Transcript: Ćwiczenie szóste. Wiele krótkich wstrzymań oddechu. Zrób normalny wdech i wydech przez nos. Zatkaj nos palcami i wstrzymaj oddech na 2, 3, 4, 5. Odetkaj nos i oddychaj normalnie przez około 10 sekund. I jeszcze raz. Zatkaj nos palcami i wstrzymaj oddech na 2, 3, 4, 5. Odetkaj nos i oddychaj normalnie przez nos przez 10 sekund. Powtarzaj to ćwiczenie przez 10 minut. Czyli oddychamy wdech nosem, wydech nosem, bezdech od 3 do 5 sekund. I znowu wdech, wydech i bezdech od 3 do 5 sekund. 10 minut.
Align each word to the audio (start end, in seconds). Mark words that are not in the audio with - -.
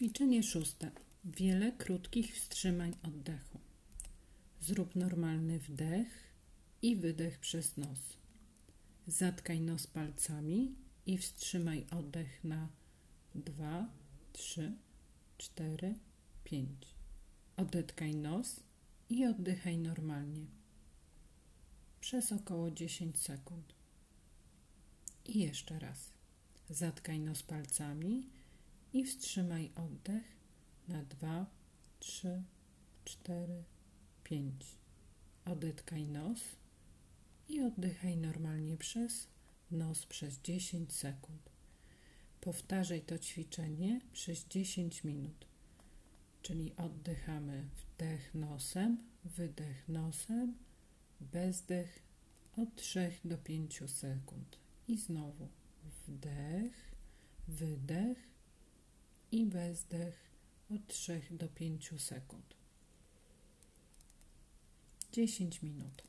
Ćwiczenie 0.00 0.42
szóste. 0.42 0.90
Wiele 1.24 1.72
krótkich 1.72 2.34
wstrzymań 2.34 2.96
oddechu. 3.02 3.58
Zrób 4.60 4.96
normalny 4.96 5.58
wdech 5.58 6.32
i 6.82 6.96
wydech 6.96 7.38
przez 7.38 7.76
nos. 7.76 7.98
Zatkaj 9.06 9.60
nos 9.60 9.86
palcami 9.86 10.74
i 11.06 11.18
wstrzymaj 11.18 11.86
oddech 11.90 12.44
na 12.44 12.68
2, 13.34 13.88
3, 14.32 14.72
4, 15.38 15.94
5. 16.44 16.68
Odetkaj 17.56 18.14
nos 18.14 18.60
i 19.08 19.26
oddychaj 19.26 19.78
normalnie 19.78 20.46
przez 22.00 22.32
około 22.32 22.70
10 22.70 23.18
sekund. 23.18 23.74
I 25.26 25.38
jeszcze 25.38 25.78
raz. 25.78 26.12
Zatkaj 26.70 27.20
nos 27.20 27.42
palcami 27.42 28.39
i 28.92 29.04
wstrzymaj 29.04 29.70
oddech 29.74 30.36
na 30.88 31.02
2, 31.02 31.46
3, 32.00 32.42
4, 33.04 33.64
5. 34.24 34.76
Odetkaj 35.44 36.08
nos 36.08 36.40
i 37.48 37.60
oddychaj 37.60 38.16
normalnie 38.16 38.76
przez 38.76 39.26
nos 39.70 40.06
przez 40.06 40.38
10 40.38 40.92
sekund. 40.92 41.50
Powtarzaj 42.40 43.00
to 43.02 43.18
ćwiczenie 43.18 44.00
przez 44.12 44.46
10 44.48 45.04
minut. 45.04 45.46
Czyli 46.42 46.76
oddychamy 46.76 47.64
wdech 47.76 48.34
nosem, 48.34 48.98
wydech 49.24 49.88
nosem, 49.88 50.54
bezdech 51.20 52.02
od 52.56 52.74
3 52.74 53.12
do 53.24 53.38
5 53.38 53.90
sekund. 53.90 54.58
I 54.88 54.98
znowu 54.98 55.48
wdech, 56.06 56.94
wydech 57.48 58.29
i 59.32 59.46
bezdech 59.46 60.30
od 60.70 60.86
3 60.86 61.22
do 61.30 61.48
5 61.48 61.98
sekund. 61.98 62.54
10 65.12 65.62
minut. 65.62 66.02